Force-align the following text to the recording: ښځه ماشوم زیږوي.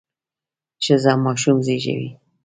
ښځه 0.83 1.13
ماشوم 1.25 1.57
زیږوي. 1.65 2.09